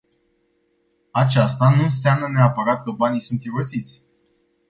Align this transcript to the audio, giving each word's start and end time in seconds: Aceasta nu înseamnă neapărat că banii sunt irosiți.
Aceasta 1.11 1.69
nu 1.77 1.83
înseamnă 1.83 2.27
neapărat 2.27 2.83
că 2.83 2.91
banii 2.91 3.21
sunt 3.21 3.43
irosiți. 3.43 4.05